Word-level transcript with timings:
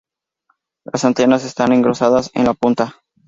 Las 0.83 1.05
antenas 1.05 1.45
están 1.45 1.73
engrosadas 1.73 2.31
en 2.33 2.45
la 2.45 2.55
punta. 2.55 3.03